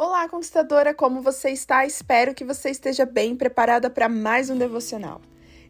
[0.00, 1.84] Olá, conquistadora, como você está?
[1.84, 5.20] Espero que você esteja bem preparada para mais um devocional.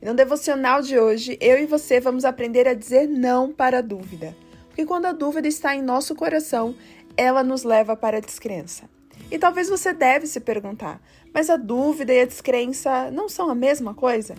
[0.03, 3.81] E no devocional de hoje, eu e você vamos aprender a dizer não para a
[3.81, 4.37] dúvida.
[4.67, 6.77] Porque quando a dúvida está em nosso coração,
[7.17, 8.85] ela nos leva para a descrença.
[9.31, 11.01] E talvez você deve se perguntar:
[11.33, 14.35] mas a dúvida e a descrença não são a mesma coisa?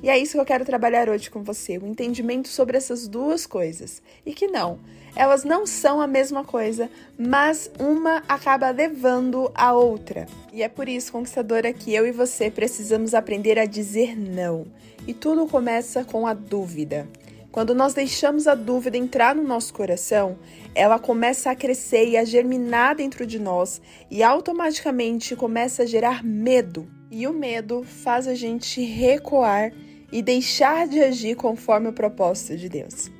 [0.00, 3.44] E é isso que eu quero trabalhar hoje com você, o entendimento sobre essas duas
[3.44, 4.00] coisas.
[4.24, 4.78] E que não,
[5.14, 10.26] elas não são a mesma coisa, mas uma acaba levando a outra.
[10.52, 14.66] E é por isso, conquistadora, que eu e você precisamos aprender a dizer não.
[15.06, 17.06] E tudo começa com a dúvida.
[17.50, 20.38] Quando nós deixamos a dúvida entrar no nosso coração,
[20.74, 26.24] ela começa a crescer e a germinar dentro de nós e automaticamente começa a gerar
[26.24, 26.88] medo.
[27.10, 29.70] E o medo faz a gente recuar
[30.10, 33.10] e deixar de agir conforme o propósito de Deus.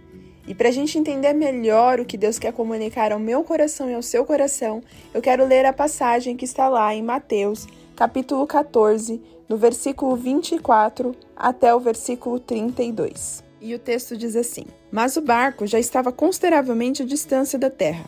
[0.47, 3.95] E para a gente entender melhor o que Deus quer comunicar ao meu coração e
[3.95, 4.83] ao seu coração,
[5.15, 11.15] eu quero ler a passagem que está lá em Mateus, capítulo 14, no versículo 24
[11.37, 13.45] até o versículo 32.
[13.61, 18.05] E o texto diz assim: Mas o barco já estava consideravelmente à distância da terra.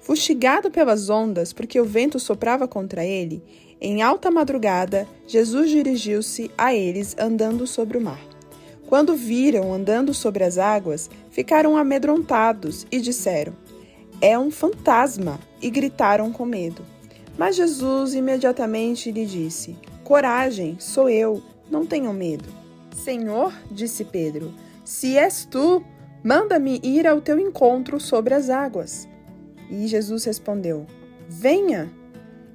[0.00, 3.42] Fustigado pelas ondas, porque o vento soprava contra ele,
[3.80, 8.31] em alta madrugada, Jesus dirigiu-se a eles andando sobre o mar.
[8.92, 13.54] Quando viram andando sobre as águas, ficaram amedrontados e disseram:
[14.20, 15.40] É um fantasma!
[15.62, 16.82] e gritaram com medo.
[17.38, 22.44] Mas Jesus imediatamente lhe disse: Coragem, sou eu, não tenham medo.
[22.94, 24.52] Senhor, disse Pedro,
[24.84, 25.82] se és tu,
[26.22, 29.08] manda-me ir ao teu encontro sobre as águas.
[29.70, 30.86] E Jesus respondeu:
[31.26, 31.90] Venha.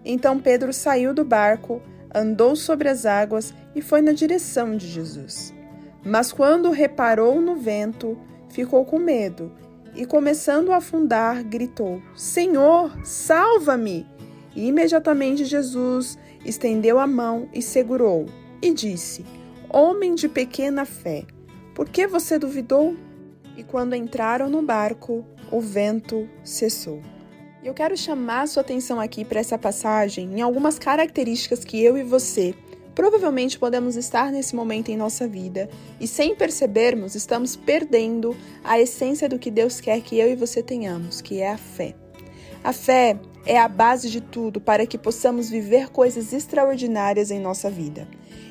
[0.06, 1.82] Então Pedro saiu do barco,
[2.14, 5.57] andou sobre as águas e foi na direção de Jesus.
[6.08, 9.52] Mas quando reparou no vento, ficou com medo
[9.94, 14.08] e, começando a afundar, gritou: Senhor, salva-me!
[14.56, 18.26] E imediatamente Jesus estendeu a mão e segurou,
[18.62, 19.26] e disse:
[19.70, 21.26] Homem de pequena fé,
[21.76, 22.96] por que você duvidou?
[23.58, 27.02] E quando entraram no barco, o vento cessou.
[27.62, 32.04] Eu quero chamar sua atenção aqui para essa passagem em algumas características que eu e
[32.04, 32.56] você
[32.98, 35.70] provavelmente podemos estar nesse momento em nossa vida
[36.00, 40.64] e, sem percebermos, estamos perdendo a essência do que Deus quer que eu e você
[40.64, 41.94] tenhamos, que é a fé.
[42.64, 47.70] A fé é a base de tudo para que possamos viver coisas extraordinárias em nossa
[47.70, 48.08] vida.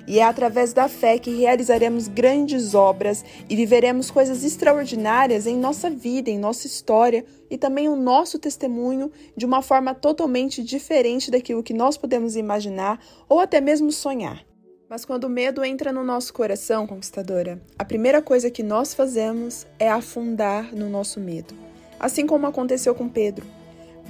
[0.06, 5.90] E é através da fé que realizaremos grandes obras e viveremos coisas extraordinárias em nossa
[5.90, 11.62] vida, em nossa história e também o nosso testemunho de uma forma totalmente diferente daquilo
[11.62, 14.44] que nós podemos imaginar ou até mesmo sonhar.
[14.88, 19.66] Mas quando o medo entra no nosso coração, conquistadora, a primeira coisa que nós fazemos
[19.80, 21.54] é afundar no nosso medo.
[21.98, 23.44] Assim como aconteceu com Pedro.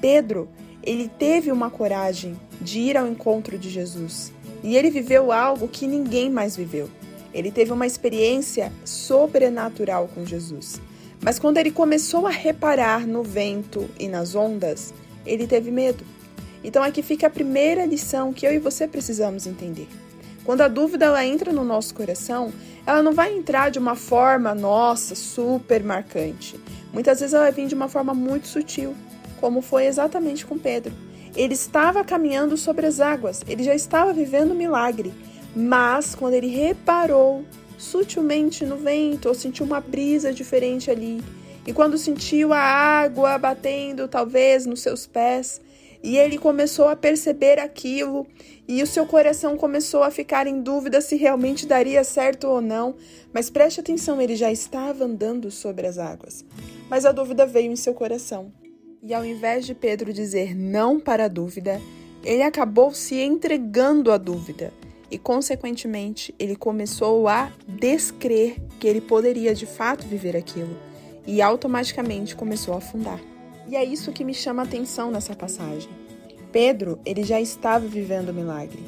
[0.02, 0.50] Pedro,
[0.82, 4.32] ele teve uma coragem de ir ao encontro de Jesus.
[4.62, 6.88] E ele viveu algo que ninguém mais viveu.
[7.32, 10.80] Ele teve uma experiência sobrenatural com Jesus.
[11.22, 14.92] Mas quando ele começou a reparar no vento e nas ondas,
[15.24, 16.04] ele teve medo.
[16.62, 19.88] Então aqui fica a primeira lição que eu e você precisamos entender.
[20.44, 22.52] Quando a dúvida ela entra no nosso coração,
[22.86, 26.58] ela não vai entrar de uma forma, nossa, super marcante.
[26.92, 28.94] Muitas vezes ela vai vir de uma forma muito sutil,
[29.40, 30.94] como foi exatamente com Pedro.
[31.36, 35.12] Ele estava caminhando sobre as águas, ele já estava vivendo um milagre,
[35.54, 37.44] mas quando ele reparou
[37.76, 41.22] sutilmente no vento ou sentiu uma brisa diferente ali,
[41.66, 45.60] e quando sentiu a água batendo talvez nos seus pés,
[46.02, 48.26] e ele começou a perceber aquilo,
[48.68, 52.94] e o seu coração começou a ficar em dúvida se realmente daria certo ou não.
[53.32, 56.44] Mas preste atenção, ele já estava andando sobre as águas.
[56.88, 58.52] Mas a dúvida veio em seu coração.
[59.06, 61.80] E ao invés de Pedro dizer não para a dúvida,
[62.24, 64.72] ele acabou se entregando à dúvida
[65.08, 70.76] e, consequentemente, ele começou a descrer que ele poderia de fato viver aquilo
[71.24, 73.20] e automaticamente começou a afundar.
[73.68, 75.90] E é isso que me chama a atenção nessa passagem.
[76.50, 78.82] Pedro, ele já estava vivendo o milagre.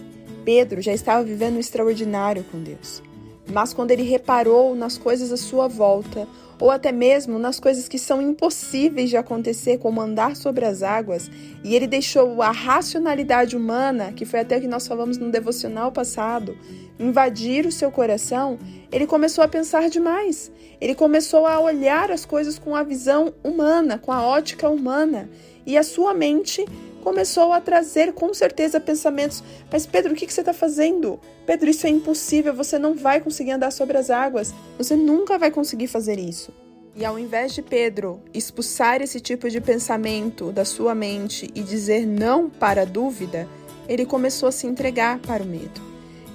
[0.44, 3.04] Pedro já estava vivendo o extraordinário com Deus.
[3.52, 6.28] Mas quando ele reparou nas coisas à sua volta,
[6.60, 11.30] ou até mesmo nas coisas que são impossíveis de acontecer, como andar sobre as águas,
[11.62, 15.92] e ele deixou a racionalidade humana, que foi até o que nós falamos no devocional
[15.92, 16.56] passado,
[16.98, 18.58] invadir o seu coração,
[18.90, 20.50] ele começou a pensar demais.
[20.80, 25.28] Ele começou a olhar as coisas com a visão humana, com a ótica humana,
[25.64, 26.64] e a sua mente
[26.98, 31.18] começou a trazer com certeza pensamentos: Mas Pedro, o que, você está fazendo?
[31.46, 35.50] Pedro, isso é impossível, você não vai conseguir andar sobre as águas, você nunca vai
[35.50, 36.52] conseguir fazer isso.
[36.94, 42.06] E ao invés de Pedro expulsar esse tipo de pensamento da sua mente e dizer
[42.06, 43.48] não para a dúvida,
[43.88, 45.80] ele começou a se entregar para o medo.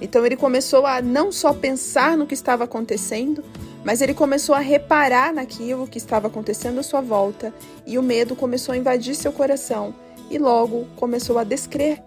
[0.00, 3.44] Então ele começou a não só pensar no que estava acontecendo,
[3.84, 7.52] mas ele começou a reparar naquilo que estava acontecendo à sua volta
[7.86, 9.94] e o medo começou a invadir seu coração
[10.34, 12.02] e logo começou a descrer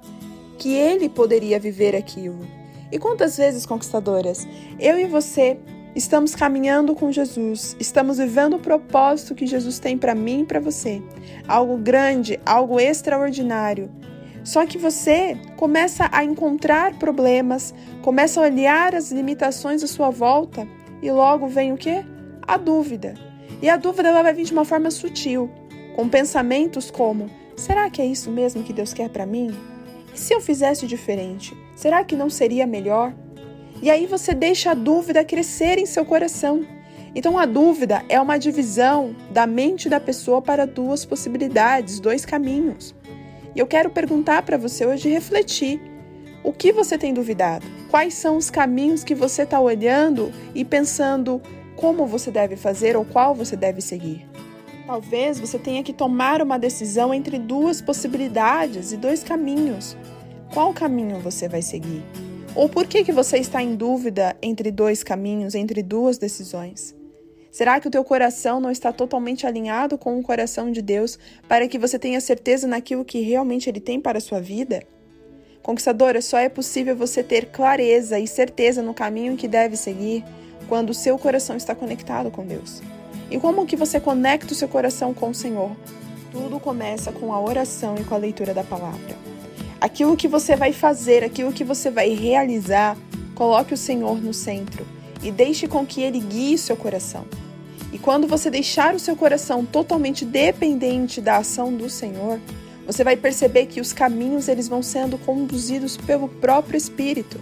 [0.58, 2.46] que ele poderia viver aquilo.
[2.92, 4.48] E quantas vezes, conquistadoras,
[4.80, 5.58] eu e você
[5.96, 10.60] Estamos caminhando com Jesus, estamos vivendo o propósito que Jesus tem para mim e para
[10.60, 11.02] você.
[11.48, 13.90] Algo grande, algo extraordinário.
[14.44, 20.68] Só que você começa a encontrar problemas, começa a olhar as limitações à sua volta
[21.02, 22.06] e logo vem o quê?
[22.44, 23.16] A dúvida.
[23.60, 25.50] E a dúvida ela vai vir de uma forma sutil,
[25.96, 29.54] com pensamentos como: será que é isso mesmo que Deus quer para mim?
[30.13, 33.13] E se eu fizesse diferente, será que não seria melhor?
[33.81, 36.65] E aí você deixa a dúvida crescer em seu coração.
[37.13, 42.95] Então a dúvida é uma divisão da mente da pessoa para duas possibilidades, dois caminhos.
[43.56, 45.81] E eu quero perguntar para você hoje refletir.
[46.44, 47.65] O que você tem duvidado?
[47.89, 51.42] Quais são os caminhos que você está olhando e pensando
[51.75, 54.27] como você deve fazer ou qual você deve seguir?
[54.88, 59.98] Talvez você tenha que tomar uma decisão entre duas possibilidades e dois caminhos.
[60.54, 62.01] Qual caminho você vai seguir?
[62.56, 66.95] Ou por que, que você está em dúvida entre dois caminhos, entre duas decisões?
[67.51, 71.19] Será que o teu coração não está totalmente alinhado com o coração de Deus
[71.50, 74.83] para que você tenha certeza naquilo que realmente Ele tem para a sua vida?
[75.62, 80.24] Conquistadora, só é possível você ter clareza e certeza no caminho que deve seguir
[80.69, 82.81] quando o seu coração está conectado com Deus.
[83.30, 85.72] E como que você conecta o seu coração com o Senhor?
[86.32, 89.18] Tudo começa com a oração e com a leitura da palavra.
[89.80, 92.98] Aquilo que você vai fazer, aquilo que você vai realizar,
[93.36, 94.86] coloque o Senhor no centro
[95.22, 97.26] e deixe com que ele guie seu coração.
[97.92, 102.40] E quando você deixar o seu coração totalmente dependente da ação do Senhor,
[102.86, 107.40] você vai perceber que os caminhos eles vão sendo conduzidos pelo próprio Espírito.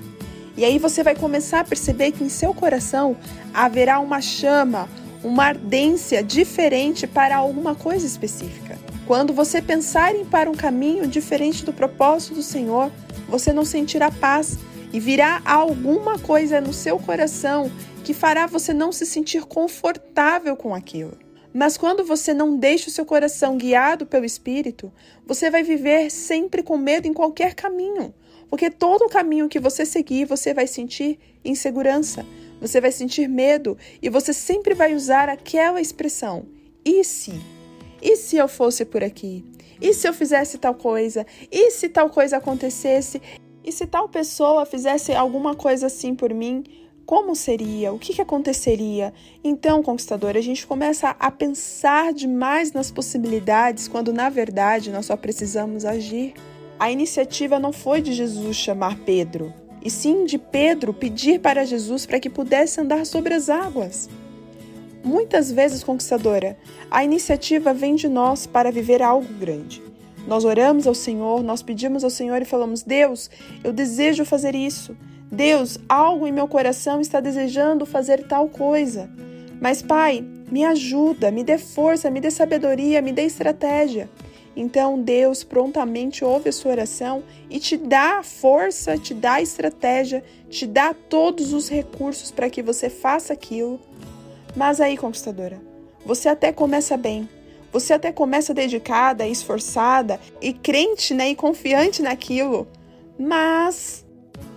[0.57, 3.15] E aí você vai começar a perceber que em seu coração
[3.53, 4.89] haverá uma chama,
[5.23, 8.77] uma ardência diferente para alguma coisa específica.
[9.07, 12.91] Quando você pensar em para um caminho diferente do propósito do Senhor,
[13.27, 14.57] você não sentirá paz
[14.91, 17.71] e virá alguma coisa no seu coração
[18.03, 21.17] que fará você não se sentir confortável com aquilo.
[21.53, 24.91] Mas quando você não deixa o seu coração guiado pelo Espírito,
[25.25, 28.13] você vai viver sempre com medo em qualquer caminho,
[28.49, 32.25] porque todo caminho que você seguir, você vai sentir insegurança,
[32.59, 36.45] você vai sentir medo e você sempre vai usar aquela expressão:
[36.83, 37.33] e se?
[38.01, 39.43] E se eu fosse por aqui?
[39.81, 41.25] E se eu fizesse tal coisa?
[41.51, 43.21] E se tal coisa acontecesse?
[43.63, 46.63] E se tal pessoa fizesse alguma coisa assim por mim?
[47.05, 47.93] Como seria?
[47.93, 49.13] O que, que aconteceria?
[49.43, 55.15] Então, conquistador, a gente começa a pensar demais nas possibilidades quando na verdade nós só
[55.15, 56.33] precisamos agir.
[56.79, 59.53] A iniciativa não foi de Jesus chamar Pedro,
[59.85, 64.09] e sim de Pedro pedir para Jesus para que pudesse andar sobre as águas.
[65.03, 66.57] Muitas vezes, conquistadora,
[66.89, 69.83] a iniciativa vem de nós para viver algo grande.
[70.27, 73.29] Nós oramos ao Senhor, nós pedimos ao Senhor e falamos: Deus,
[73.63, 74.97] eu desejo fazer isso.
[75.31, 79.07] Deus, algo em meu coração está desejando fazer tal coisa.
[79.61, 84.09] Mas, Pai, me ajuda, me dê força, me dê sabedoria, me dê estratégia.
[84.55, 90.65] Então Deus prontamente ouve a sua oração e te dá força, te dá estratégia, te
[90.65, 93.79] dá todos os recursos para que você faça aquilo
[94.55, 95.61] mas aí, conquistadora,
[96.05, 97.27] você até começa bem.
[97.73, 102.65] Você até começa dedicada, esforçada e crente, né, e confiante naquilo.
[103.19, 104.05] Mas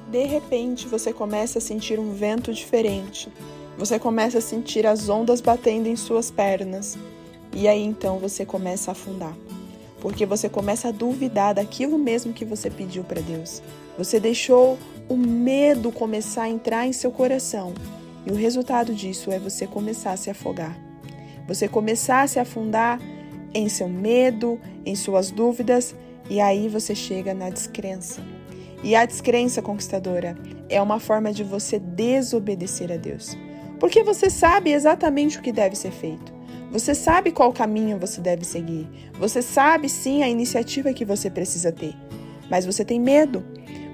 [0.08, 3.28] de repente você começa a sentir um vento diferente.
[3.76, 6.96] Você começa a sentir as ondas batendo em suas pernas.
[7.52, 9.34] E aí então você começa a afundar.
[10.00, 13.62] Porque você começa a duvidar daquilo mesmo que você pediu para Deus.
[13.96, 14.78] Você deixou
[15.08, 17.74] o medo começar a entrar em seu coração
[18.28, 20.76] e o resultado disso é você começar a se afogar.
[21.46, 23.00] Você começar a se afundar
[23.54, 25.94] em seu medo, em suas dúvidas,
[26.28, 28.22] e aí você chega na descrença.
[28.84, 30.36] E a descrença conquistadora
[30.68, 33.34] é uma forma de você desobedecer a Deus.
[33.80, 36.37] Porque você sabe exatamente o que deve ser feito.
[36.70, 38.86] Você sabe qual caminho você deve seguir.
[39.18, 41.94] Você sabe sim a iniciativa que você precisa ter.
[42.50, 43.44] Mas você tem medo.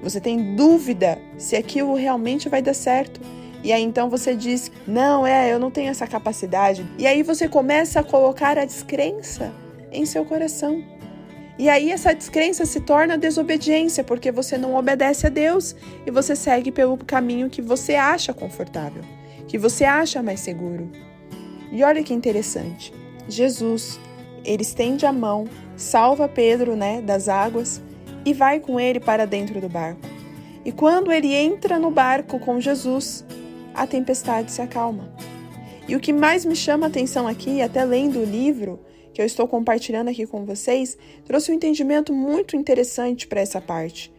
[0.03, 3.21] Você tem dúvida se aquilo realmente vai dar certo.
[3.63, 6.85] E aí então você diz: "Não, é, eu não tenho essa capacidade".
[6.99, 9.53] E aí você começa a colocar a descrença
[9.93, 10.83] em seu coração.
[11.57, 16.35] E aí essa descrença se torna desobediência, porque você não obedece a Deus e você
[16.35, 19.05] segue pelo caminho que você acha confortável,
[19.47, 20.91] que você acha mais seguro.
[21.75, 22.95] E olha que interessante.
[23.29, 23.99] Jesus,
[24.45, 27.83] ele estende a mão, salva Pedro, né, das águas
[28.25, 30.01] e vai com ele para dentro do barco.
[30.65, 33.25] E quando ele entra no barco com Jesus,
[33.75, 35.13] a tempestade se acalma.
[35.89, 38.79] E o que mais me chama a atenção aqui, até lendo o livro
[39.13, 44.13] que eu estou compartilhando aqui com vocês, trouxe um entendimento muito interessante para essa parte.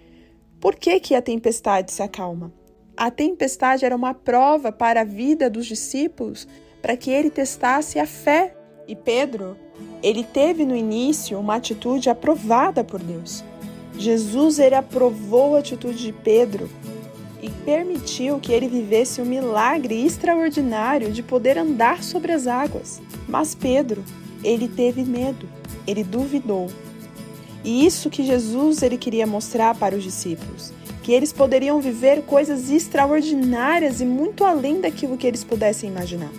[0.60, 2.54] Por que, que a tempestade se acalma?
[2.98, 6.48] A tempestade era uma prova para a vida dos discípulos,
[6.86, 8.54] para que ele testasse a fé.
[8.88, 9.58] E Pedro,
[10.04, 13.44] ele teve no início uma atitude aprovada por Deus.
[13.98, 16.70] Jesus ele aprovou a atitude de Pedro
[17.42, 23.02] e permitiu que ele vivesse um milagre extraordinário de poder andar sobre as águas.
[23.28, 24.04] Mas Pedro,
[24.44, 25.50] ele teve medo,
[25.88, 26.70] ele duvidou.
[27.64, 32.70] E isso que Jesus ele queria mostrar para os discípulos, que eles poderiam viver coisas
[32.70, 36.30] extraordinárias e muito além daquilo que eles pudessem imaginar.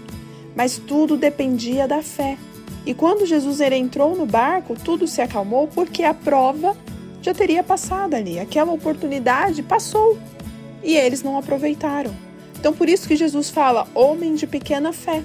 [0.56, 2.36] Mas tudo dependia da fé.
[2.84, 6.76] E quando Jesus entrou no barco, tudo se acalmou porque a prova
[7.22, 8.38] já teria passado ali.
[8.40, 10.18] Aquela oportunidade passou
[10.82, 12.12] e eles não aproveitaram.
[12.58, 15.22] Então, por isso que Jesus fala: homem de pequena fé.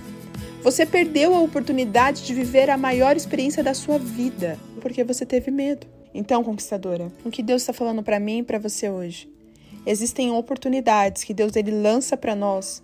[0.64, 5.52] Você perdeu a oportunidade de viver a maior experiência da sua vida porque você teve
[5.52, 5.88] medo.
[6.14, 9.32] Então, conquistadora, o que Deus está falando para mim e para você hoje?
[9.86, 12.84] Existem oportunidades que Deus ele lança para nós,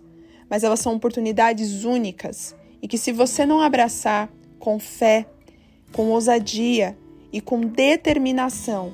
[0.50, 5.26] mas elas são oportunidades únicas e que se você não abraçar com fé,
[5.92, 6.98] com ousadia
[7.32, 8.94] e com determinação,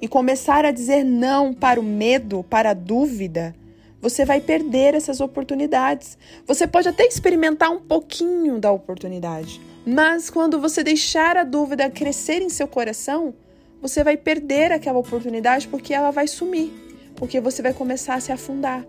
[0.00, 3.54] e começar a dizer não para o medo, para a dúvida,
[4.02, 6.18] você vai perder essas oportunidades.
[6.46, 12.42] Você pode até experimentar um pouquinho da oportunidade, mas quando você deixar a dúvida crescer
[12.42, 13.32] em seu coração,
[13.80, 16.70] você vai perder aquela oportunidade porque ela vai sumir,
[17.16, 18.84] porque você vai começar a se afundar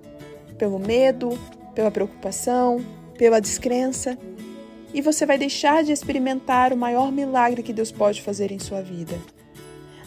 [0.57, 1.39] pelo medo,
[1.75, 2.83] pela preocupação,
[3.17, 4.17] pela descrença,
[4.93, 8.81] e você vai deixar de experimentar o maior milagre que Deus pode fazer em sua
[8.81, 9.19] vida.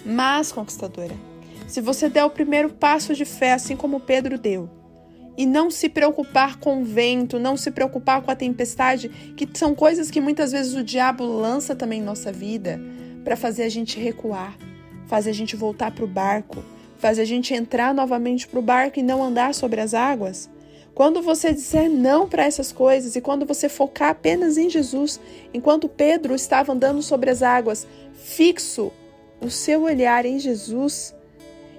[0.04, 1.14] Mas, conquistadora,
[1.66, 4.70] se você der o primeiro passo de fé, assim como Pedro deu,
[5.36, 9.74] e não se preocupar com o vento, não se preocupar com a tempestade, que são
[9.74, 12.80] coisas que muitas vezes o diabo lança também em nossa vida
[13.22, 14.56] para fazer a gente recuar,
[15.06, 16.64] fazer a gente voltar para o barco,
[16.96, 20.50] fazer a gente entrar novamente para o barco e não andar sobre as águas.
[20.98, 25.20] Quando você disser não para essas coisas e quando você focar apenas em Jesus,
[25.54, 28.90] enquanto Pedro estava andando sobre as águas, fixo
[29.40, 31.14] o seu olhar em Jesus,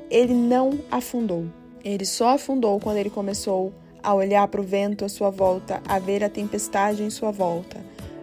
[0.09, 1.47] ele não afundou.
[1.83, 5.99] Ele só afundou quando ele começou a olhar para o vento à sua volta, a
[5.99, 7.75] ver a tempestade em sua volta.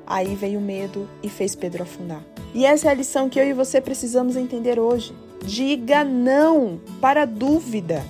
[0.06, 2.24] Aí veio o medo e fez Pedro afundar.
[2.54, 5.14] E essa é a lição que eu e você precisamos entender hoje.
[5.44, 8.02] Diga não para a dúvida.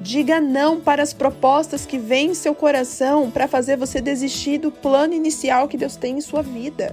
[0.00, 4.70] Diga não para as propostas que vêm em seu coração para fazer você desistir do
[4.70, 6.92] plano inicial que Deus tem em sua vida.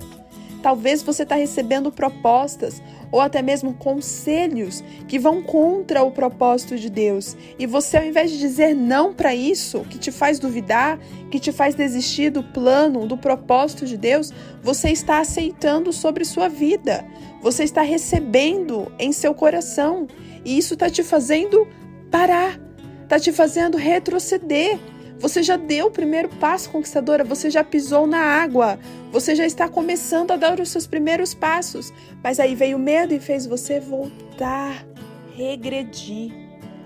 [0.65, 2.81] Talvez você está recebendo propostas
[3.11, 7.37] ou até mesmo conselhos que vão contra o propósito de Deus.
[7.59, 10.97] E você, ao invés de dizer não para isso, que te faz duvidar,
[11.29, 14.33] que te faz desistir do plano, do propósito de Deus,
[14.63, 17.05] você está aceitando sobre sua vida.
[17.43, 20.07] Você está recebendo em seu coração.
[20.43, 21.67] E isso está te fazendo
[22.09, 22.59] parar,
[23.05, 24.77] está te fazendo retroceder.
[25.17, 28.77] Você já deu o primeiro passo, conquistadora, você já pisou na água,
[29.13, 33.13] você já está começando a dar os seus primeiros passos, mas aí veio o medo
[33.13, 34.85] e fez você voltar,
[35.33, 36.33] regredir,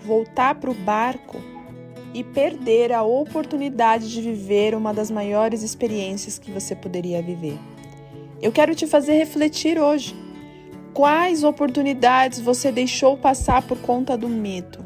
[0.05, 1.41] voltar para o barco
[2.13, 7.57] e perder a oportunidade de viver uma das maiores experiências que você poderia viver.
[8.39, 10.15] Eu quero te fazer refletir hoje.
[10.93, 14.83] Quais oportunidades você deixou passar por conta do medo,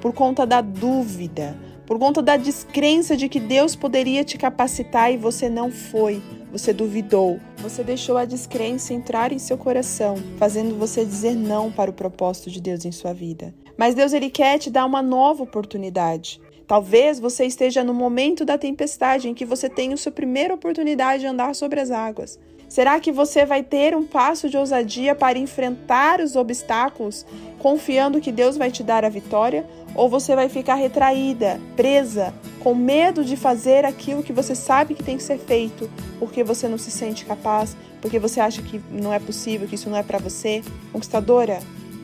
[0.00, 5.16] por conta da dúvida, por conta da descrença de que Deus poderia te capacitar e
[5.16, 11.04] você não foi, você duvidou, você deixou a descrença entrar em seu coração, fazendo você
[11.04, 13.54] dizer não para o propósito de Deus em sua vida.
[13.76, 16.40] Mas Deus ele quer te dar uma nova oportunidade.
[16.66, 21.20] Talvez você esteja no momento da tempestade em que você tem a sua primeira oportunidade
[21.20, 22.38] de andar sobre as águas.
[22.68, 27.24] Será que você vai ter um passo de ousadia para enfrentar os obstáculos,
[27.58, 29.64] confiando que Deus vai te dar a vitória?
[29.94, 35.02] Ou você vai ficar retraída, presa, com medo de fazer aquilo que você sabe que
[35.02, 39.14] tem que ser feito, porque você não se sente capaz, porque você acha que não
[39.14, 40.62] é possível, que isso não é para você?
[40.92, 41.60] Conquistadora,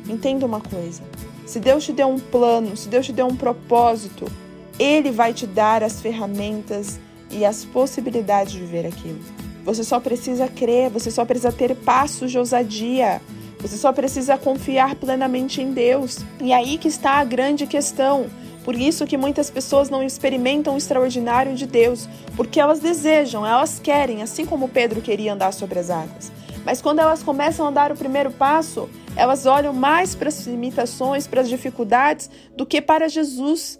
[0.08, 1.02] entenda uma coisa.
[1.44, 4.24] Se Deus te deu um plano, se Deus te deu um propósito,
[4.78, 6.98] Ele vai te dar as ferramentas
[7.30, 9.43] e as possibilidades de viver aquilo.
[9.64, 13.20] Você só precisa crer, você só precisa ter passos de ousadia.
[13.60, 16.18] Você só precisa confiar plenamente em Deus.
[16.40, 18.26] E aí que está a grande questão.
[18.62, 23.78] Por isso que muitas pessoas não experimentam o extraordinário de Deus, porque elas desejam, elas
[23.78, 26.32] querem, assim como Pedro queria andar sobre as águas.
[26.64, 31.26] Mas quando elas começam a dar o primeiro passo, elas olham mais para as limitações,
[31.26, 33.78] para as dificuldades, do que para Jesus.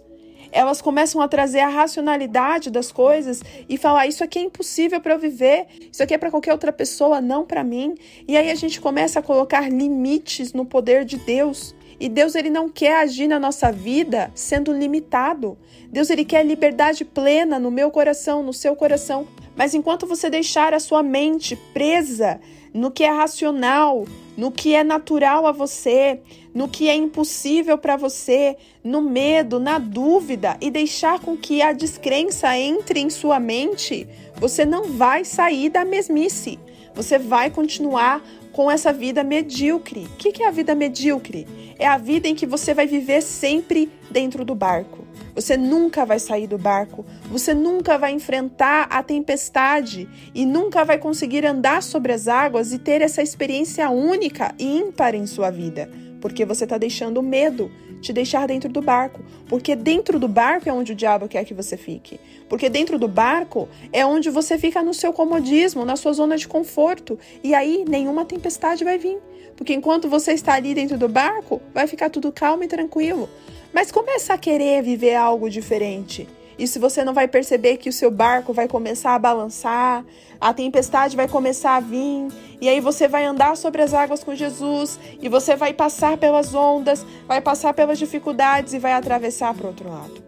[0.55, 5.13] Elas começam a trazer a racionalidade das coisas e falar: Isso aqui é impossível para
[5.13, 7.95] eu viver, isso aqui é para qualquer outra pessoa, não para mim.
[8.25, 11.75] E aí a gente começa a colocar limites no poder de Deus.
[11.99, 15.57] E Deus ele não quer agir na nossa vida sendo limitado.
[15.89, 19.27] Deus ele quer liberdade plena no meu coração, no seu coração.
[19.57, 22.39] Mas enquanto você deixar a sua mente presa
[22.73, 24.05] no que é racional,
[24.37, 26.21] no que é natural a você,
[26.55, 31.73] no que é impossível para você, no medo, na dúvida e deixar com que a
[31.73, 36.57] descrença entre em sua mente, você não vai sair da mesmice.
[36.95, 40.05] Você vai continuar com essa vida medíocre.
[40.05, 41.45] O que é a vida medíocre?
[41.77, 45.05] É a vida em que você vai viver sempre dentro do barco.
[45.35, 50.97] Você nunca vai sair do barco, você nunca vai enfrentar a tempestade e nunca vai
[50.97, 55.91] conseguir andar sobre as águas e ter essa experiência única e ímpar em sua vida,
[56.25, 60.67] porque você está deixando o medo te deixar dentro do barco, porque dentro do barco
[60.67, 64.57] é onde o diabo quer que você fique, porque dentro do barco é onde você
[64.57, 69.19] fica no seu comodismo, na sua zona de conforto, e aí nenhuma tempestade vai vir,
[69.55, 73.29] porque enquanto você está ali dentro do barco, vai ficar tudo calmo e tranquilo.
[73.71, 76.27] Mas começa a querer viver algo diferente.
[76.57, 80.05] E se você não vai perceber que o seu barco vai começar a balançar,
[80.39, 82.27] a tempestade vai começar a vir,
[82.61, 86.53] e aí você vai andar sobre as águas com Jesus, e você vai passar pelas
[86.53, 90.25] ondas, vai passar pelas dificuldades e vai atravessar para o outro lado.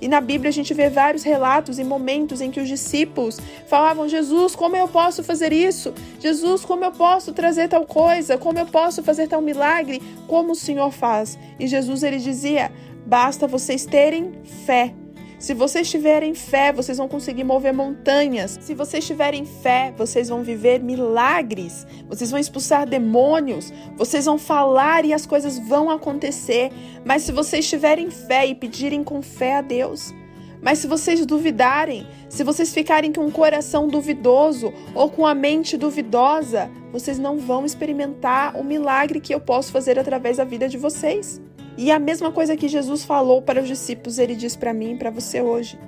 [0.00, 4.08] E na Bíblia a gente vê vários relatos e momentos em que os discípulos falavam:
[4.08, 5.92] Jesus, como eu posso fazer isso?
[6.20, 8.38] Jesus, como eu posso trazer tal coisa?
[8.38, 10.00] Como eu posso fazer tal milagre?
[10.26, 11.36] Como o Senhor faz?
[11.58, 12.70] E Jesus ele dizia:
[13.04, 14.32] Basta vocês terem
[14.64, 14.94] fé.
[15.38, 18.58] Se vocês tiverem fé, vocês vão conseguir mover montanhas.
[18.60, 21.86] Se vocês tiverem fé, vocês vão viver milagres.
[22.08, 23.72] Vocês vão expulsar demônios.
[23.96, 26.72] Vocês vão falar e as coisas vão acontecer.
[27.04, 30.12] Mas se vocês tiverem fé e pedirem com fé a Deus,
[30.60, 35.76] mas se vocês duvidarem, se vocês ficarem com um coração duvidoso ou com a mente
[35.76, 40.76] duvidosa, vocês não vão experimentar o milagre que eu posso fazer através da vida de
[40.76, 41.40] vocês.
[41.78, 44.96] E a mesma coisa que Jesus falou para os discípulos, ele diz para mim e
[44.96, 45.78] para você hoje.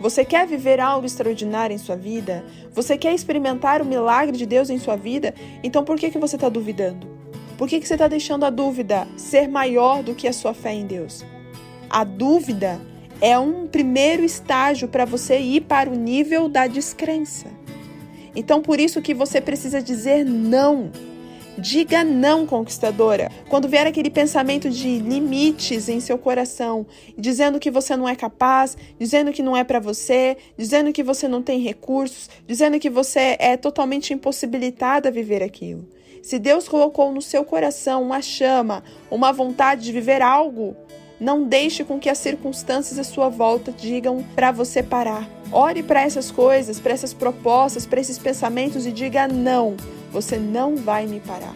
[0.00, 2.44] Você quer viver algo extraordinário em sua vida?
[2.72, 5.34] Você quer experimentar o milagre de Deus em sua vida?
[5.64, 7.08] Então por que, que você está duvidando?
[7.58, 10.72] Por que, que você está deixando a dúvida ser maior do que a sua fé
[10.72, 11.24] em Deus?
[11.90, 12.80] A dúvida
[13.20, 17.48] é um primeiro estágio para você ir para o nível da descrença.
[18.36, 20.92] Então por isso que você precisa dizer não
[21.58, 23.30] Diga não, conquistadora.
[23.48, 28.76] Quando vier aquele pensamento de limites em seu coração, dizendo que você não é capaz,
[28.98, 33.36] dizendo que não é para você, dizendo que você não tem recursos, dizendo que você
[33.38, 35.88] é totalmente impossibilitada a viver aquilo.
[36.22, 40.76] Se Deus colocou no seu coração uma chama, uma vontade de viver algo,
[41.18, 45.26] não deixe com que as circunstâncias à sua volta digam para você parar.
[45.50, 49.76] Ore para essas coisas, para essas propostas, para esses pensamentos e diga não.
[50.12, 51.54] Você não vai me parar.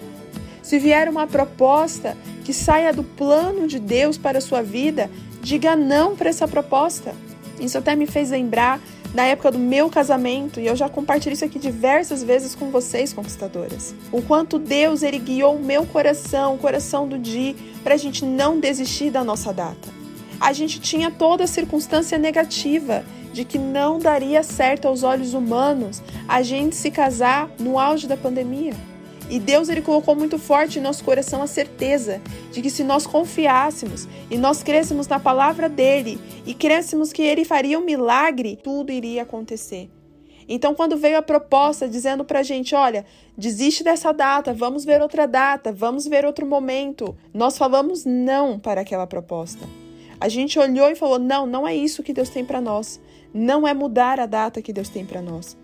[0.63, 5.11] Se vier uma proposta que saia do plano de Deus para a sua vida,
[5.43, 7.15] diga não para essa proposta.
[7.59, 8.81] Isso até me fez lembrar
[9.13, 13.13] na época do meu casamento, e eu já compartilhei isso aqui diversas vezes com vocês,
[13.13, 13.95] conquistadoras.
[14.13, 18.25] O quanto Deus ele guiou o meu coração, o coração do Di, para a gente
[18.25, 19.89] não desistir da nossa data.
[20.41, 26.03] A gente tinha toda a circunstância negativa de que não daria certo aos olhos humanos
[26.29, 28.75] a gente se casar no auge da pandemia.
[29.31, 33.07] E Deus ele colocou muito forte em nosso coração a certeza de que se nós
[33.07, 38.91] confiássemos e nós crêssemos na palavra dele e crêssemos que ele faria um milagre, tudo
[38.91, 39.89] iria acontecer.
[40.49, 43.07] Então, quando veio a proposta dizendo pra gente, olha,
[43.39, 48.81] desiste dessa data, vamos ver outra data, vamos ver outro momento, nós falamos não para
[48.81, 49.65] aquela proposta.
[50.21, 53.01] A gente olhou e falou: não, não é isso que Deus tem para nós.
[53.33, 55.57] Não é mudar a data que Deus tem para nós.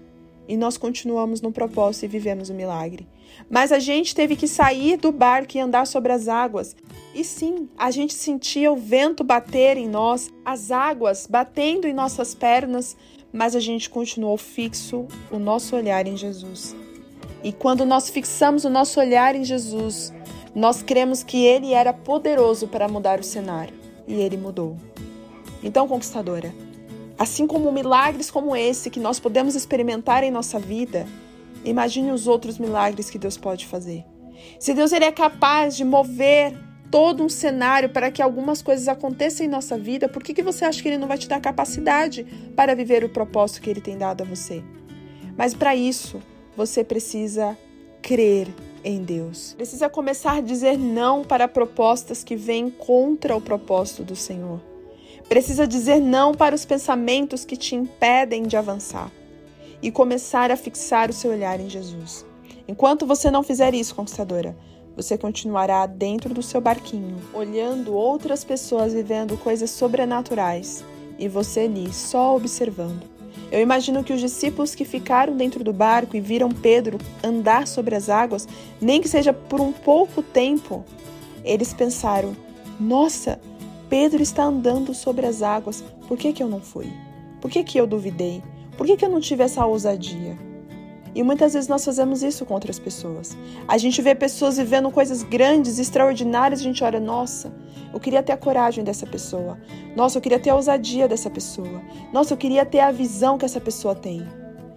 [0.48, 3.06] E nós continuamos no propósito e vivemos o milagre.
[3.50, 6.76] Mas a gente teve que sair do barco e andar sobre as águas.
[7.14, 12.34] E sim, a gente sentia o vento bater em nós, as águas batendo em nossas
[12.34, 12.96] pernas,
[13.32, 16.76] mas a gente continuou fixo o nosso olhar em Jesus.
[17.42, 20.12] E quando nós fixamos o nosso olhar em Jesus,
[20.54, 23.74] nós cremos que Ele era poderoso para mudar o cenário.
[24.06, 24.76] E Ele mudou.
[25.62, 26.54] Então, conquistadora,
[27.18, 31.06] Assim como milagres como esse que nós podemos experimentar em nossa vida,
[31.64, 34.04] imagine os outros milagres que Deus pode fazer.
[34.60, 36.54] Se Deus ele é capaz de mover
[36.90, 40.64] todo um cenário para que algumas coisas aconteçam em nossa vida, por que, que você
[40.64, 42.24] acha que ele não vai te dar capacidade
[42.54, 44.62] para viver o propósito que ele tem dado a você?
[45.36, 46.22] Mas para isso,
[46.56, 47.56] você precisa
[48.02, 48.48] crer
[48.84, 49.54] em Deus.
[49.54, 54.60] Precisa começar a dizer não para propostas que vêm contra o propósito do Senhor.
[55.28, 59.10] Precisa dizer não para os pensamentos que te impedem de avançar
[59.82, 62.24] e começar a fixar o seu olhar em Jesus.
[62.68, 64.56] Enquanto você não fizer isso, conquistadora,
[64.96, 70.84] você continuará dentro do seu barquinho, olhando outras pessoas vivendo coisas sobrenaturais
[71.18, 73.02] e você ali só observando.
[73.50, 77.94] Eu imagino que os discípulos que ficaram dentro do barco e viram Pedro andar sobre
[77.94, 78.48] as águas,
[78.80, 80.84] nem que seja por um pouco tempo,
[81.44, 82.34] eles pensaram:
[82.80, 83.38] nossa,
[83.88, 86.92] Pedro está andando sobre as águas, por que, que eu não fui?
[87.40, 88.42] Por que, que eu duvidei?
[88.76, 90.36] Por que, que eu não tive essa ousadia?
[91.14, 93.34] E muitas vezes nós fazemos isso com outras pessoas.
[93.66, 97.54] A gente vê pessoas vivendo coisas grandes, extraordinárias, a gente olha, nossa,
[97.90, 99.58] eu queria ter a coragem dessa pessoa.
[99.96, 101.80] Nossa, eu queria ter a ousadia dessa pessoa.
[102.12, 104.26] Nossa, eu queria ter a visão que essa pessoa tem.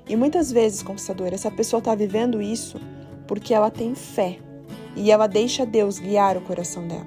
[0.07, 2.79] E muitas vezes, conquistador, essa pessoa está vivendo isso
[3.27, 4.39] porque ela tem fé
[4.95, 7.05] e ela deixa Deus guiar o coração dela.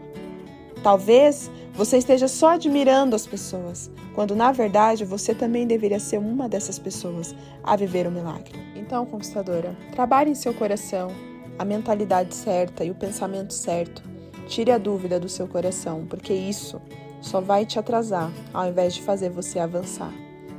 [0.83, 6.49] Talvez você esteja só admirando as pessoas, quando na verdade você também deveria ser uma
[6.49, 8.61] dessas pessoas a viver o milagre.
[8.77, 11.11] Então, conquistadora, trabalhe em seu coração
[11.59, 14.03] a mentalidade certa e o pensamento certo.
[14.47, 16.81] Tire a dúvida do seu coração, porque isso
[17.23, 20.13] só vai te atrasar ao invés de fazer você avançar.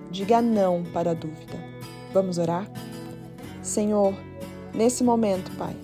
[0.09, 1.53] Diga não para a dúvida.
[2.11, 2.67] Vamos orar?
[3.61, 4.13] Senhor,
[4.73, 5.75] nesse momento, Pai,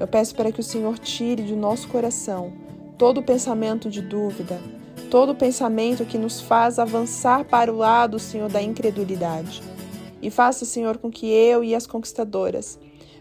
[0.00, 2.52] eu peço para que o Senhor tire do nosso coração
[2.96, 4.60] todo pensamento de dúvida,
[5.10, 9.62] todo pensamento que nos faz avançar para o lado, Senhor, da incredulidade.
[10.20, 12.78] E faça, Senhor, com que eu e as conquistadoras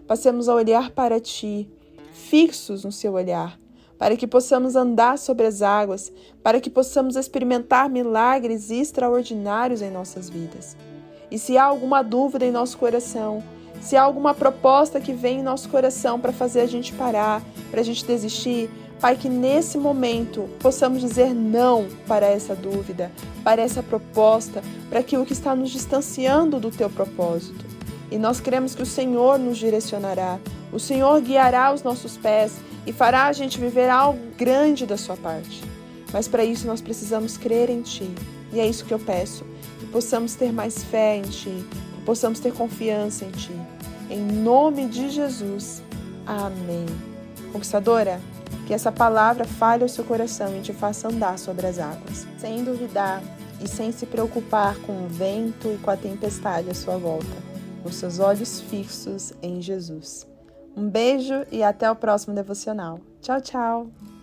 [0.07, 1.69] passemos a olhar para Ti,
[2.13, 3.59] fixos no Seu olhar,
[3.97, 10.29] para que possamos andar sobre as águas, para que possamos experimentar milagres extraordinários em nossas
[10.29, 10.77] vidas.
[11.29, 13.43] E se há alguma dúvida em nosso coração,
[13.81, 17.81] se há alguma proposta que vem em nosso coração para fazer a gente parar, para
[17.81, 23.11] a gente desistir, Pai, que nesse momento possamos dizer não para essa dúvida,
[23.43, 27.63] para essa proposta, para aquilo que está nos distanciando do teu propósito.
[28.09, 30.39] E nós queremos que o Senhor nos direcionará,
[30.73, 32.53] o Senhor guiará os nossos pés
[32.87, 35.63] e fará a gente viver algo grande da sua parte.
[36.11, 38.09] Mas para isso nós precisamos crer em Ti.
[38.51, 39.45] E é isso que eu peço,
[39.79, 43.53] que possamos ter mais fé em Ti, que possamos ter confiança em Ti.
[44.09, 45.83] Em nome de Jesus.
[46.25, 46.85] Amém.
[47.51, 48.21] Conquistadora,
[48.65, 52.63] que essa palavra fale ao seu coração e te faça andar sobre as águas, sem
[52.63, 53.21] duvidar
[53.63, 57.25] e sem se preocupar com o vento e com a tempestade à sua volta,
[57.83, 60.27] com seus olhos fixos em Jesus.
[60.75, 62.99] Um beijo e até o próximo devocional.
[63.21, 64.16] Tchau, tchau!